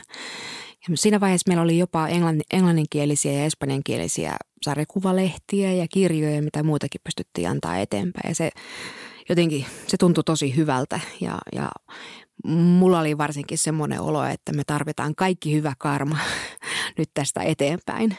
[0.89, 2.08] Ja siinä vaiheessa meillä oli jopa
[2.52, 8.30] englanninkielisiä ja espanjankielisiä sarjakuvalehtiä ja kirjoja, mitä muutakin pystyttiin antaa eteenpäin.
[8.30, 8.50] Ja se
[9.30, 11.70] jotenkin, se tuntui tosi hyvältä ja, ja
[12.46, 16.18] mulla oli varsinkin semmoinen olo, että me tarvitaan kaikki hyvä karma
[16.97, 18.17] nyt tästä eteenpäin.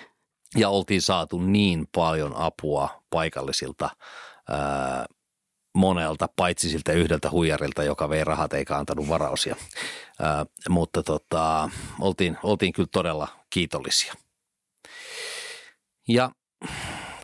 [0.56, 3.90] Ja oltiin saatu niin paljon apua paikallisilta
[4.48, 5.06] ää,
[5.74, 9.56] monelta, paitsi siltä yhdeltä huijarilta, joka vei rahat eikä antanut varausia.
[10.20, 14.14] Ää, mutta tota, oltiin, oltiin kyllä todella kiitollisia.
[16.08, 16.30] Ja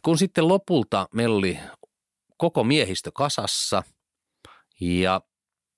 [0.02, 1.58] kun sitten lopulta meillä oli
[2.36, 3.82] koko miehistö kasassa
[4.80, 5.20] ja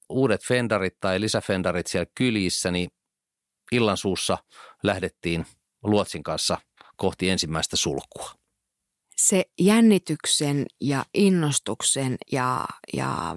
[0.09, 2.91] uudet fendarit tai lisäfendarit siellä kylissä, niin
[3.73, 4.39] illan suussa
[4.83, 5.47] lähdettiin
[5.83, 6.59] luotsin kanssa
[6.97, 8.39] kohti ensimmäistä sulkua
[9.19, 12.65] se jännityksen ja innostuksen ja,
[12.95, 13.37] ja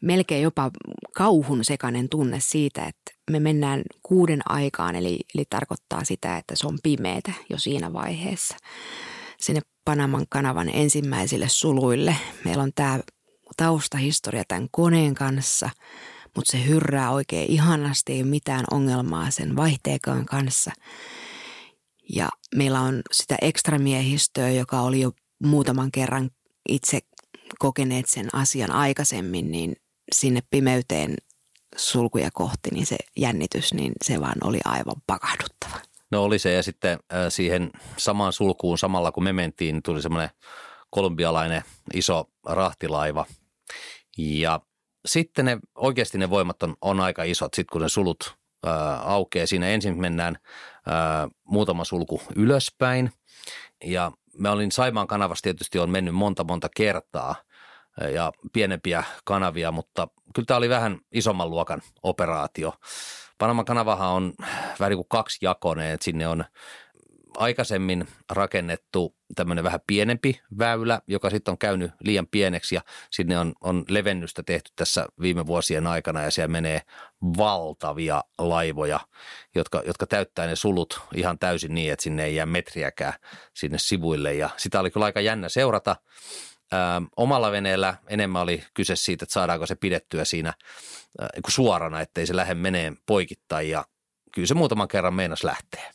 [0.00, 0.70] melkein jopa
[1.14, 6.66] kauhun sekainen tunne siitä, että me mennään kuuden aikaan, eli, eli tarkoittaa sitä, että se
[6.66, 8.56] on pimeätä jo siinä vaiheessa.
[9.40, 12.16] Sinne Panaman kanavan ensimmäisille suluille.
[12.44, 13.00] Meillä on tämä
[13.56, 15.70] taustahistoria tämän koneen kanssa,
[16.36, 20.70] mutta se hyrrää oikein ihanasti, ei ole mitään ongelmaa sen vaihteekaan kanssa–
[22.14, 25.12] ja meillä on sitä ekstramiehistöä, joka oli jo
[25.44, 26.30] muutaman kerran
[26.68, 27.00] itse
[27.58, 29.76] kokeneet sen asian aikaisemmin, niin
[30.12, 31.16] sinne pimeyteen
[31.76, 35.80] sulkuja kohti, niin se jännitys, niin se vaan oli aivan pakahduttava.
[36.10, 40.02] No oli se ja sitten äh, siihen samaan sulkuun samalla kun me mentiin, niin tuli
[40.02, 40.30] semmoinen
[40.90, 41.62] kolumbialainen
[41.94, 43.26] iso rahtilaiva
[44.18, 44.60] ja
[45.06, 48.36] sitten ne, oikeasti ne voimat on, on aika isot, sitten kun ne sulut
[49.04, 49.46] aukeaa.
[49.46, 50.36] Siinä ensin mennään
[50.86, 53.12] ää, muutama sulku ylöspäin
[53.84, 57.34] ja mä olin Saimaan kanavassa tietysti on mennyt monta monta kertaa
[58.14, 62.72] ja pienempiä kanavia, mutta kyllä tämä oli vähän isomman luokan operaatio.
[63.38, 64.32] Panaman kanavahan on
[64.80, 66.44] vähän niin kuin kaksijakoinen, että sinne on
[67.36, 73.52] aikaisemmin rakennettu tämmöinen vähän pienempi väylä, joka sitten on käynyt liian pieneksi ja sinne on,
[73.60, 76.82] on levennystä tehty tässä viime vuosien aikana ja siellä menee
[77.38, 79.00] valtavia laivoja,
[79.54, 83.14] jotka, jotka täyttää ne sulut ihan täysin niin, että sinne ei jää metriäkään
[83.54, 85.96] sinne sivuille ja sitä oli kyllä aika jännä seurata.
[86.72, 86.76] Ö,
[87.16, 90.54] omalla veneellä enemmän oli kyse siitä, että saadaanko se pidettyä siinä
[91.22, 93.84] ö, suorana, ettei se lähde meneen poikittain ja
[94.32, 95.90] kyllä se muutaman kerran meinas lähtee.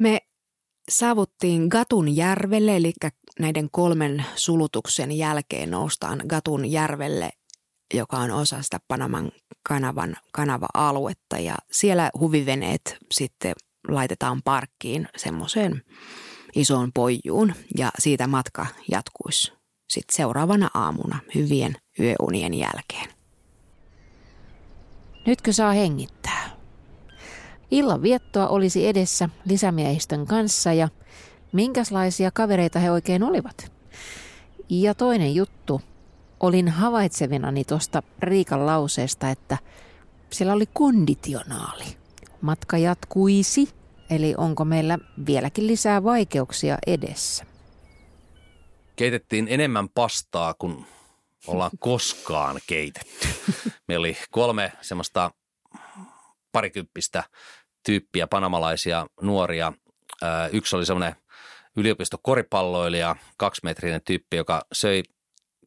[0.00, 0.20] Me
[0.90, 2.92] saavuttiin Gatun järvelle, eli
[3.38, 7.30] näiden kolmen sulutuksen jälkeen noustaan Gatun järvelle,
[7.94, 9.32] joka on osa sitä Panaman
[9.68, 11.38] kanavan kanava-aluetta.
[11.38, 13.52] Ja siellä huviveneet sitten
[13.88, 15.82] laitetaan parkkiin semmoiseen
[16.54, 19.52] isoon pojuun ja siitä matka jatkuisi
[19.90, 23.08] sitten seuraavana aamuna hyvien yöunien jälkeen.
[25.26, 26.59] Nytkö saa hengittää?
[27.70, 30.88] Illan viettoa olisi edessä lisämiehistön kanssa ja
[31.52, 33.72] minkälaisia kavereita he oikein olivat.
[34.68, 35.80] Ja toinen juttu,
[36.40, 39.58] olin havaitsevinani tuosta Riikan lauseesta, että
[40.30, 41.84] siellä oli konditionaali.
[42.40, 43.68] Matka jatkuisi,
[44.10, 47.44] eli onko meillä vieläkin lisää vaikeuksia edessä?
[48.96, 50.86] Keitettiin enemmän pastaa kuin
[51.46, 53.28] ollaan koskaan keitetty.
[53.88, 55.30] Meillä oli kolme semmoista
[56.52, 57.24] parikymppistä
[57.86, 59.72] tyyppiä, panamalaisia nuoria.
[60.52, 61.16] Yksi oli semmoinen
[61.76, 65.02] yliopistokoripalloilija, kaksimetrinen tyyppi, joka söi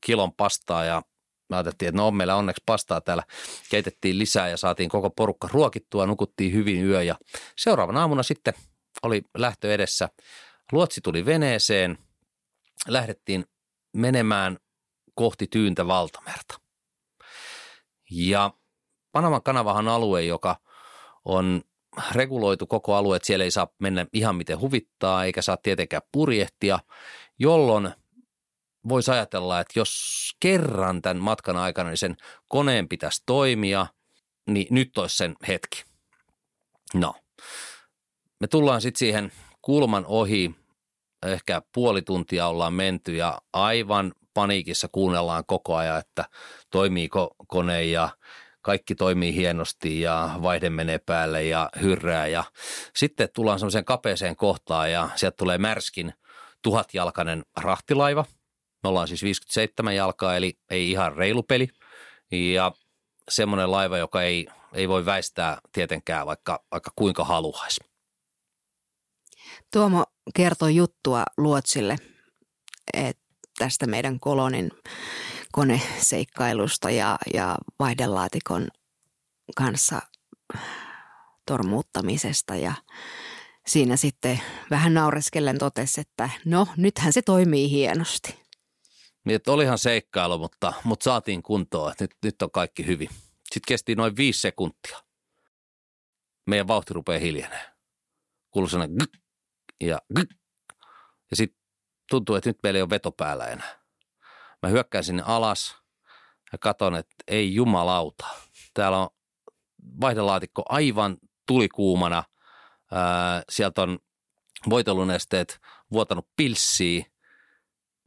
[0.01, 1.01] kilon pastaa ja
[1.49, 3.23] me ajateltiin, että no on meillä onneksi pastaa täällä.
[3.69, 7.15] Keitettiin lisää ja saatiin koko porukka ruokittua, nukuttiin hyvin yö ja
[7.57, 8.53] seuraavana aamuna sitten
[9.03, 10.09] oli lähtö edessä.
[10.71, 11.97] Luotsi tuli veneeseen,
[12.87, 13.45] lähdettiin
[13.93, 14.57] menemään
[15.15, 16.59] kohti tyyntä valtamerta.
[18.11, 18.51] Ja
[19.11, 20.55] Panaman kanavahan alue, joka
[21.25, 21.61] on
[22.11, 26.79] reguloitu koko alue, että siellä ei saa mennä ihan miten huvittaa eikä saa tietenkään purjehtia,
[27.39, 27.93] jolloin
[28.89, 29.91] voisi ajatella, että jos
[30.39, 32.15] kerran tämän matkan aikana niin sen
[32.47, 33.87] koneen pitäisi toimia,
[34.47, 35.83] niin nyt olisi sen hetki.
[36.93, 37.15] No,
[38.39, 39.31] me tullaan sitten siihen
[39.61, 40.55] kulman ohi,
[41.25, 46.25] ehkä puoli tuntia ollaan menty ja aivan paniikissa kuunnellaan koko ajan, että
[46.69, 48.09] toimiiko kone ja
[48.63, 52.43] kaikki toimii hienosti ja vaihde menee päälle ja hyrrää ja
[52.95, 56.13] sitten tullaan semmoiseen kapeeseen kohtaan ja sieltä tulee märskin
[56.61, 58.25] tuhatjalkainen rahtilaiva.
[58.83, 61.67] Me ollaan siis 57 jalkaa eli ei ihan reilu peli
[62.31, 62.71] ja
[63.29, 67.81] semmoinen laiva, joka ei, ei voi väistää tietenkään vaikka, vaikka kuinka haluaisi.
[69.73, 71.97] Tuomo kertoi juttua Luotsille
[72.93, 73.23] että
[73.57, 74.71] tästä meidän kolonin
[75.53, 78.67] koneseikkailusta ja, ja vaihdelaatikon
[79.55, 80.01] kanssa
[81.47, 82.73] tormuuttamisesta ja
[83.67, 88.39] siinä sitten vähän naureskellen totesi, että no nythän se toimii hienosti.
[89.25, 93.09] Niin, että olihan seikkailu, mutta, mutta saatiin kuntoon, että nyt, nyt on kaikki hyvin.
[93.35, 94.99] Sitten kesti noin viisi sekuntia.
[96.47, 97.73] Meidän vauhti rupeaa hiljenee.
[98.51, 98.97] Kuuluu sellainen
[99.83, 100.01] ja.
[101.31, 101.61] Ja sitten
[102.09, 103.82] tuntuu, että nyt meillä ei ole veto päällä enää.
[104.63, 105.75] Mä hyökkään sinne alas
[106.51, 108.25] ja katon, että ei jumalauta.
[108.73, 109.09] Täällä on
[110.01, 112.23] vaihdelaatikko aivan tulikuumana.
[113.49, 113.99] Sieltä on
[114.69, 115.59] voitelunesteet
[115.91, 117.05] vuotanut pilssiä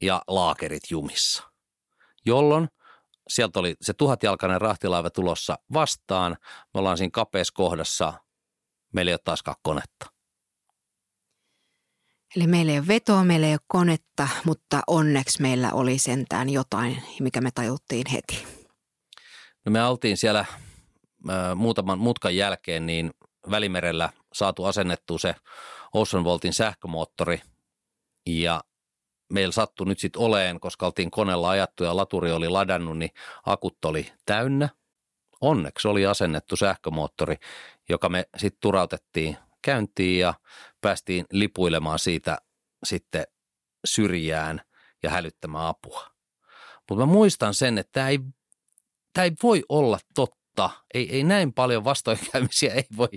[0.02, 1.52] ja laakerit jumissa.
[2.26, 2.68] Jolloin
[3.28, 6.36] sieltä oli se tuhatjalkainen rahtilaiva tulossa vastaan.
[6.74, 8.12] Me ollaan siinä kapeassa kohdassa.
[8.92, 10.15] Meillä ei ole taaskaan konetta.
[12.36, 17.02] Eli meillä ei ole vetoa, meillä ei ole konetta, mutta onneksi meillä oli sentään jotain,
[17.20, 18.46] mikä me tajuttiin heti.
[19.64, 20.46] No me oltiin siellä äh,
[21.54, 23.10] muutaman mutkan jälkeen niin
[23.50, 25.34] Välimerellä saatu asennettu se
[25.94, 27.40] Ocean Voltin sähkömoottori
[28.26, 28.60] ja
[29.32, 33.10] meillä sattui nyt sitten oleen, koska oltiin koneella ajattu ja laturi oli ladannut, niin
[33.46, 34.68] akut oli täynnä.
[35.40, 37.36] Onneksi oli asennettu sähkömoottori,
[37.88, 40.34] joka me sitten turautettiin käyntiin ja
[40.80, 42.38] päästiin lipuilemaan siitä
[42.84, 43.24] sitten
[43.86, 44.60] syrjään
[45.02, 46.10] ja hälyttämään apua.
[46.88, 48.18] Mutta mä muistan sen, että tämä ei,
[49.12, 50.70] tämä ei voi olla totta.
[50.94, 53.08] Ei, ei näin paljon vastoinkäymisiä ei voi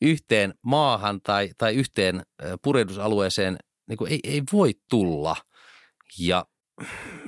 [0.00, 2.22] yhteen maahan tai, tai yhteen
[2.62, 3.58] purjehdusalueeseen,
[3.88, 5.36] niin kuin ei, ei voi tulla.
[6.18, 6.46] Ja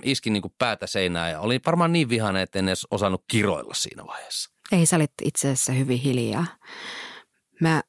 [0.03, 3.75] iskin niin kuin päätä seinään ja olin varmaan niin vihainen, että en edes osannut kiroilla
[3.75, 4.51] siinä vaiheessa.
[4.73, 6.47] Ei, sä olit itse asiassa hyvin hiljaa.
[7.61, 7.83] Mä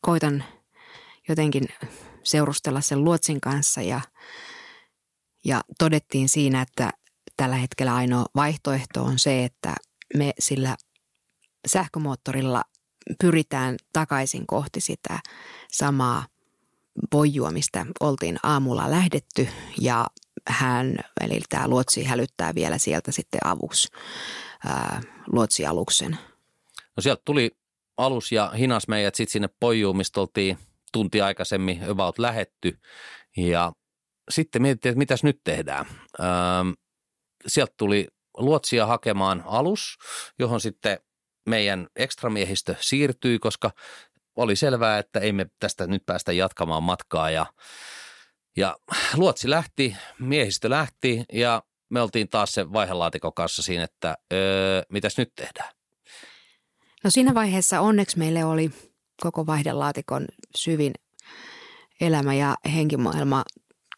[0.00, 0.44] koitan
[1.28, 1.68] jotenkin
[2.22, 4.00] seurustella sen luotsin kanssa ja,
[5.44, 6.90] ja todettiin siinä, että
[7.36, 9.74] tällä hetkellä ainoa vaihtoehto on se, että
[10.16, 10.76] me sillä
[11.66, 12.62] sähkömoottorilla
[13.20, 15.18] pyritään takaisin kohti sitä
[15.72, 16.26] samaa
[17.10, 19.48] pojua, mistä oltiin aamulla lähdetty
[19.80, 20.06] ja
[20.48, 23.88] hän, eli tämä luotsi hälyttää vielä sieltä sitten avus,
[24.66, 25.00] ää,
[25.32, 26.18] luotsialuksen.
[26.96, 27.50] No sieltä tuli
[28.06, 30.58] alus ja hinas meidät sitten sinne pojuun, mistä oltiin
[30.92, 32.78] tunti aikaisemmin about lähetty
[33.36, 33.72] ja
[34.30, 35.86] sitten mietittiin, että mitäs nyt tehdään.
[36.20, 36.26] Öö,
[37.46, 39.96] sieltä tuli luotsia hakemaan alus,
[40.38, 40.98] johon sitten
[41.48, 43.70] meidän ekstramiehistö siirtyi, koska
[44.36, 47.46] oli selvää, että ei me tästä nyt päästä jatkamaan matkaa ja,
[48.56, 48.76] ja
[49.16, 55.18] luotsi lähti, miehistö lähti ja me oltiin taas se vaihelaatikon kanssa siinä, että öö, mitäs
[55.18, 55.79] nyt tehdään.
[57.04, 58.70] No siinä vaiheessa onneksi meille oli
[59.22, 60.92] koko vaihdelaatikon syvin
[62.00, 63.44] elämä ja henkimaailma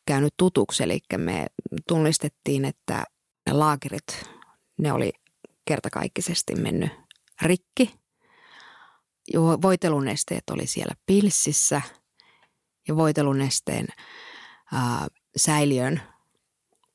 [0.06, 1.46] käynyt tutuksi, eli me
[1.88, 3.04] tunnistettiin, että
[3.46, 4.30] ne laakerit,
[4.78, 5.12] ne oli
[5.64, 6.90] kertakaikkisesti mennyt
[7.42, 7.94] rikki.
[9.62, 11.82] Voitelunesteet oli siellä pilssissä
[12.88, 13.86] ja voitelunesteen
[14.72, 16.02] ää, säiliön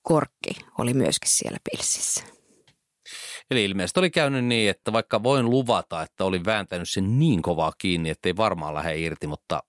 [0.02, 2.37] korkki oli myöskin siellä pilssissä.
[3.52, 7.74] Eli ilmeisesti oli käynyt niin, että vaikka voin luvata, että olin vääntänyt sen niin kovaa
[7.78, 9.64] kiinni, että ei varmaan lähde irti, mutta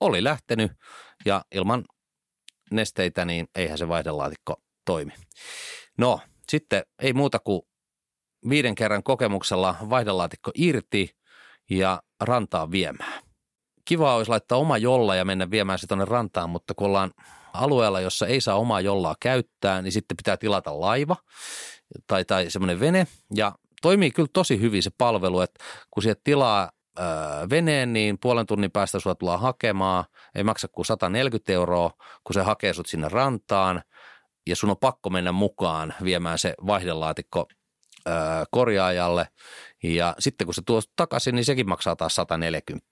[0.00, 0.72] oli lähtenyt
[1.24, 1.84] ja ilman
[2.70, 5.12] nesteitä, niin eihän se vaihdelaatikko toimi.
[5.98, 7.62] No, sitten ei muuta kuin
[8.48, 11.16] viiden kerran kokemuksella vaihdelaatikko irti
[11.70, 13.22] ja rantaa viemään.
[13.84, 17.10] Kiva olisi laittaa oma jolla ja mennä viemään se tuonne rantaan, mutta kun ollaan
[17.54, 21.16] alueella, jossa ei saa omaa jollaa käyttää, niin sitten pitää tilata laiva
[22.06, 23.06] tai, tai semmoinen vene.
[23.34, 23.52] Ja
[23.82, 27.04] toimii kyllä tosi hyvin se palvelu, että kun sieltä tilaa öö,
[27.50, 30.04] veneen, niin puolen tunnin päästä sulla tullaan hakemaan.
[30.34, 31.90] Ei maksa kuin 140 euroa,
[32.24, 33.82] kun se hakee sut sinne rantaan
[34.46, 37.46] ja sun on pakko mennä mukaan viemään se vaihdelaatikko
[38.08, 38.14] öö,
[38.50, 39.28] korjaajalle.
[39.82, 42.86] Ja sitten kun se tuo takaisin, niin sekin maksaa taas 140.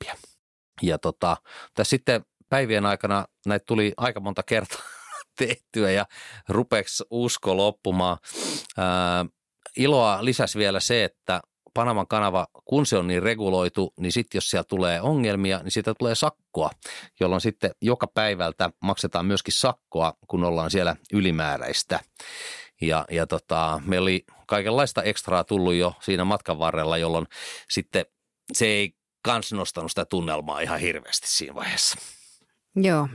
[0.83, 1.37] Ja tota,
[1.75, 5.00] tässä sitten päivien aikana näitä tuli aika monta kertaa
[5.47, 6.07] tehtyä ja
[6.49, 8.19] rupeeksi usko loppumaan.
[8.77, 9.27] Ää,
[9.77, 11.41] iloa lisäsi vielä se, että
[11.75, 15.95] Panaman kanava, kun se on niin reguloitu, niin sitten jos siellä tulee ongelmia, niin siitä
[15.95, 16.71] tulee sakkoa,
[17.21, 22.01] jolloin sitten joka päivältä maksetaan myöskin sakkoa, kun ollaan siellä ylimääräistä.
[22.81, 27.27] Ja, ja tota, me oli kaikenlaista ekstraa tullut jo siinä matkan varrella, jolloin
[27.71, 28.05] sitten
[28.53, 31.99] se ei kans nostanut sitä tunnelmaa ihan hirveästi siinä vaiheessa.
[32.77, 33.09] Joo,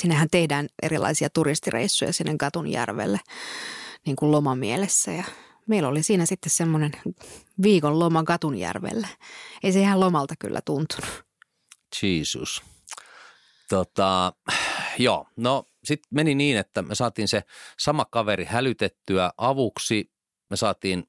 [0.00, 3.20] sinnehän tehdään erilaisia turistireissuja sinne Katunjärvelle
[4.06, 5.24] niin kuin lomamielessä ja
[5.66, 6.92] meillä oli siinä sitten semmoinen
[7.62, 9.08] viikon loma Katunjärvellä.
[9.62, 11.24] Ei se ihan lomalta kyllä tuntunut.
[12.02, 12.62] Jesus.
[13.68, 14.32] Tota,
[14.98, 17.42] joo, no sitten meni niin, että me saatiin se
[17.78, 20.12] sama kaveri hälytettyä avuksi.
[20.50, 21.04] Me saatiin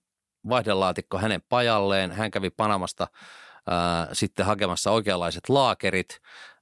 [0.50, 2.12] vaihdelaatikko hänen pajalleen.
[2.12, 3.08] Hän kävi Panamasta
[3.67, 6.19] ää, sitten hakemassa oikeanlaiset laakerit.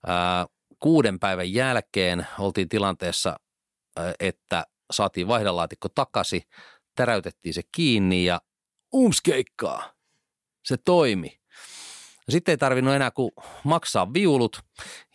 [0.07, 0.47] Ää,
[0.81, 3.39] kuuden päivän jälkeen oltiin tilanteessa,
[4.19, 6.41] että saatiin vaihdelaatikko takaisin,
[6.95, 8.41] täräytettiin se kiinni ja
[8.93, 9.93] umskeikkaa,
[10.65, 11.39] se toimi.
[12.29, 13.31] Sitten ei tarvinnut enää kuin
[13.63, 14.61] maksaa viulut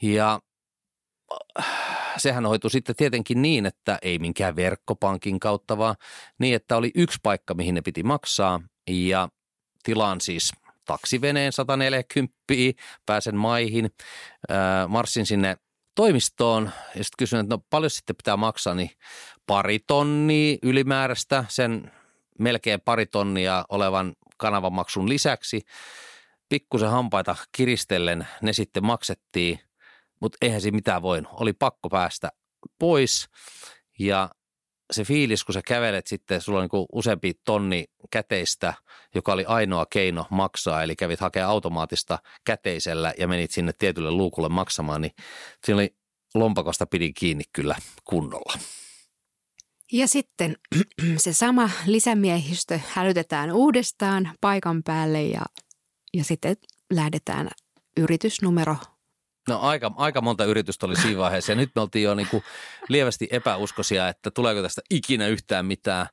[0.02, 0.40] ja
[2.16, 5.96] sehän hoitui sitten tietenkin niin, että ei minkään verkkopankin kautta, vaan
[6.38, 9.28] niin, että oli yksi paikka, mihin ne piti maksaa ja
[9.82, 10.52] tilaan siis
[10.86, 12.34] taksiveneen 140,
[13.06, 13.90] pääsen maihin,
[14.88, 15.56] marssin sinne
[15.94, 18.90] toimistoon ja sitten kysyin, että no paljon sitten pitää maksaa, niin
[19.46, 21.92] pari tonnia ylimääräistä sen
[22.38, 25.60] melkein pari tonnia olevan kanavamaksun lisäksi.
[26.48, 29.60] Pikkusen hampaita kiristellen ne sitten maksettiin,
[30.20, 31.32] mutta eihän siinä mitään voinut.
[31.40, 32.28] Oli pakko päästä
[32.78, 33.28] pois
[33.98, 34.30] ja
[34.92, 38.74] se fiilis, kun sä kävelet sitten, sulla on niin useampi tonni käteistä,
[39.14, 44.48] joka oli ainoa keino maksaa, eli kävit hakemaan automaattista käteisellä ja menit sinne tietylle luukulle
[44.48, 45.12] maksamaan, niin
[45.64, 45.94] siinä oli
[46.34, 48.58] lompakosta pidin kiinni kyllä kunnolla.
[49.92, 50.56] Ja sitten
[51.16, 55.42] se sama lisämiehistö hälytetään uudestaan paikan päälle ja,
[56.14, 56.56] ja sitten
[56.92, 57.48] lähdetään
[57.96, 58.76] yritysnumero
[59.48, 62.42] No aika, aika monta yritystä oli siinä vaiheessa ja nyt me oltiin jo niin kuin
[62.88, 66.06] lievästi epäuskoisia, että tuleeko tästä ikinä yhtään mitään.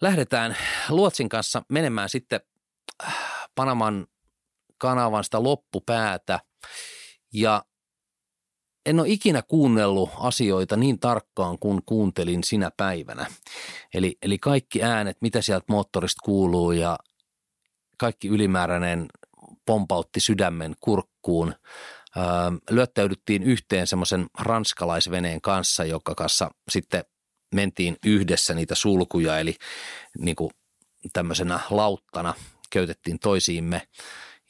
[0.00, 0.56] Lähdetään
[0.88, 2.40] Luotsin kanssa menemään sitten
[3.04, 3.16] äh,
[3.54, 4.06] Panaman
[4.78, 6.40] kanavan sitä loppupäätä
[7.34, 7.62] ja
[8.86, 13.26] en ole ikinä kuunnellut asioita niin tarkkaan kuin kuuntelin sinä päivänä.
[13.94, 16.98] Eli, eli kaikki äänet, mitä sieltä moottorista kuuluu ja
[17.98, 19.06] kaikki ylimääräinen
[19.66, 21.54] pompautti sydämen kurkkuun.
[22.70, 27.04] Lyöttäydyttiin yhteen semmoisen ranskalaisveneen kanssa, joka kanssa sitten
[27.54, 29.56] mentiin yhdessä niitä sulkuja, eli
[30.18, 30.50] niin kuin
[31.12, 32.34] tämmöisenä lauttana
[32.70, 33.88] köytettiin toisiimme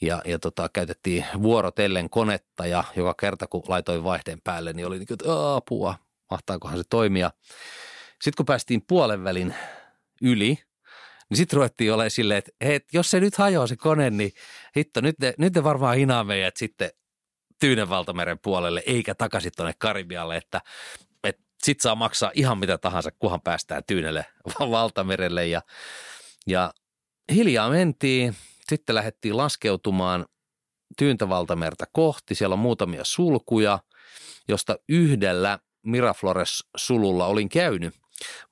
[0.01, 4.97] ja, ja tota, käytettiin vuorotellen konetta ja joka kerta kun laitoin vaihteen päälle, niin oli
[4.99, 5.95] niin kuin, että apua,
[6.31, 7.31] mahtaakohan se toimia.
[8.21, 9.55] Sitten kun päästiin puolen välin
[10.21, 10.59] yli,
[11.29, 14.31] niin sitten ruvettiin olemaan silleen, että hei, jos se nyt hajoaa se kone, niin
[14.77, 16.89] hitto, nyt ne, nyt ne varmaan hinaa meidät sitten
[17.59, 20.61] Tyynen valtameren puolelle, eikä takaisin tuonne Karibialle, että,
[21.23, 24.25] että sit saa maksaa ihan mitä tahansa, kunhan päästään Tyynelle
[24.59, 25.47] valtamerelle.
[25.47, 25.61] Ja,
[26.47, 26.73] ja
[27.33, 28.35] hiljaa mentiin,
[28.69, 30.25] sitten lähdettiin laskeutumaan
[30.97, 32.35] Tyyntävaltamerta kohti.
[32.35, 33.79] Siellä on muutamia sulkuja,
[34.47, 37.95] josta yhdellä Miraflores-sululla olin käynyt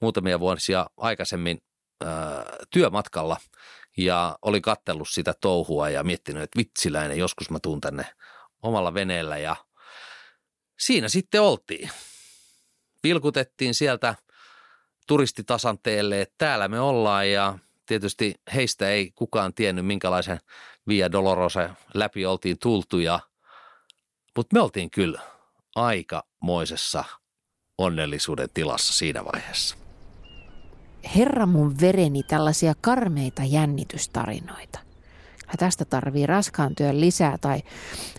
[0.02, 1.58] muutamia vuosia aikaisemmin
[2.06, 2.10] äh,
[2.72, 3.38] työmatkalla
[3.98, 8.06] ja olin kattellut sitä touhua ja miettinyt, että vitsiläinen, joskus mä tuun tänne
[8.66, 9.56] omalla veneellä ja
[10.80, 11.90] siinä sitten oltiin.
[13.04, 14.16] Vilkutettiin sieltä
[15.08, 20.40] turistitasanteelle, että täällä me ollaan ja tietysti heistä ei kukaan tiennyt, minkälaisen
[20.88, 23.20] Via Dolorosa läpi oltiin tultu, ja,
[24.36, 25.22] mutta me oltiin kyllä
[25.76, 27.04] aikamoisessa
[27.78, 29.78] onnellisuuden tilassa siinä vaiheessa.
[31.16, 34.85] Herra mun vereni tällaisia karmeita jännitystarinoita.
[35.60, 37.64] Tästä tarvii raskaan työn lisää tai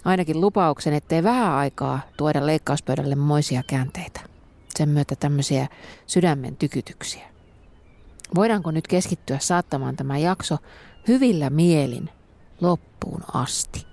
[0.05, 4.21] ainakin lupauksen, ettei vähän aikaa tuoda leikkauspöydälle moisia käänteitä.
[4.77, 5.69] Sen myötä tämmöisiä
[6.07, 7.29] sydämen tykytyksiä.
[8.35, 10.57] Voidaanko nyt keskittyä saattamaan tämä jakso
[11.09, 12.11] hyvillä mielin
[12.61, 13.87] loppuun asti?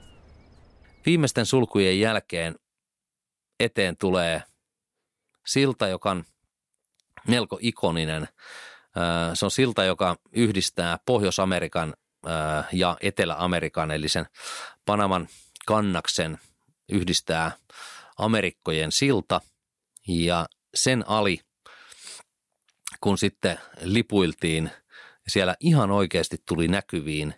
[1.06, 2.56] Viimeisten sulkujen jälkeen
[3.60, 4.44] eteen tulee
[5.46, 6.24] silta, joka on
[7.28, 8.28] melko ikoninen.
[9.34, 11.94] Se on silta, joka yhdistää Pohjois-Amerikan
[12.72, 14.26] ja Etelä-Amerikan, eli sen
[14.86, 15.28] Panaman
[15.66, 16.38] kannaksen
[16.90, 17.52] yhdistää
[18.18, 19.42] Amerikkojen silta
[20.08, 20.46] ja
[20.76, 21.40] sen ali–
[23.04, 24.72] kun sitten lipuiltiin,
[25.28, 27.36] siellä ihan oikeasti tuli näkyviin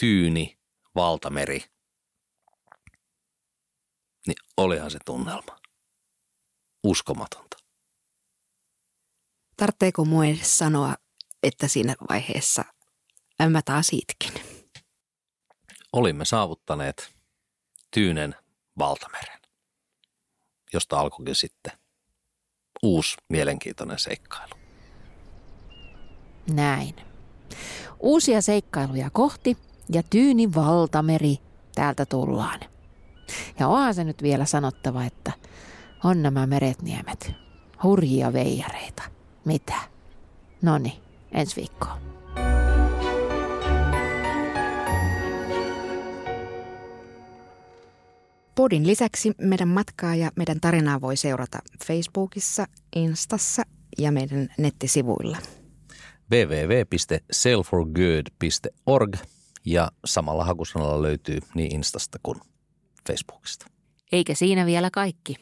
[0.00, 0.58] tyyni
[0.94, 1.64] valtameri.
[4.26, 5.60] Niin olihan se tunnelma.
[6.84, 7.56] Uskomatonta.
[9.56, 10.94] Tartteeko mua edes sanoa,
[11.42, 12.64] että siinä vaiheessa
[13.50, 14.42] mä taas itkin?
[15.92, 17.16] Olimme saavuttaneet
[17.90, 18.34] Tyynen
[18.78, 19.40] valtameren,
[20.72, 21.72] josta alkoikin sitten
[22.82, 24.54] uusi mielenkiintoinen seikkailu.
[26.52, 26.94] Näin.
[28.00, 29.56] Uusia seikkailuja kohti
[29.92, 31.38] ja tyyni valtameri
[31.74, 32.60] täältä tullaan.
[33.58, 35.32] Ja onhan se nyt vielä sanottava, että
[36.04, 37.32] on nämä meretniemet
[37.82, 39.02] hurjia veijareita.
[39.44, 39.74] Mitä?
[40.62, 41.00] Noni,
[41.32, 42.15] ensi viikkoon.
[48.56, 53.62] Podin lisäksi meidän matkaa ja meidän tarinaa voi seurata Facebookissa, Instassa
[53.98, 55.38] ja meidän nettisivuilla.
[56.30, 59.16] www.sailforgood.org
[59.64, 62.40] ja samalla hakusanalla löytyy niin Instasta kuin
[63.06, 63.66] Facebookista.
[64.12, 65.36] Eikä siinä vielä kaikki.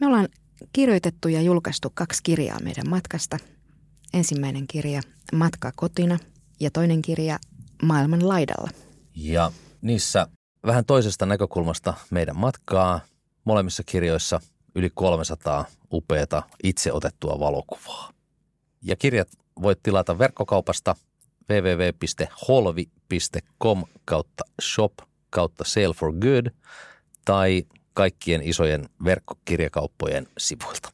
[0.00, 0.28] Me ollaan
[0.72, 3.38] kirjoitettu ja julkaistu kaksi kirjaa meidän matkasta.
[4.14, 5.00] Ensimmäinen kirja
[5.32, 6.18] Matka kotina
[6.60, 7.38] ja toinen kirja
[7.82, 8.70] Maailman laidalla.
[9.14, 9.52] Ja
[9.82, 10.26] niissä
[10.66, 13.00] vähän toisesta näkökulmasta meidän matkaa.
[13.44, 14.40] Molemmissa kirjoissa
[14.74, 18.10] yli 300 upeata itse otettua valokuvaa.
[18.82, 19.28] Ja kirjat
[19.62, 20.96] voit tilata verkkokaupasta
[21.50, 22.74] www.holvi.com
[24.04, 24.92] kautta shop
[25.30, 26.46] kautta sale for good
[27.24, 27.64] tai
[27.94, 30.92] kaikkien isojen verkkokirjakauppojen sivuilta.